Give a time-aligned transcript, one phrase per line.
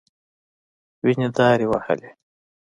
[1.03, 2.09] وينې دارې وهلې.